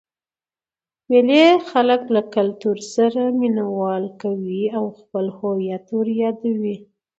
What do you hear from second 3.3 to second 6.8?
مینه وال کوي او خپل هويت ور په يادوي.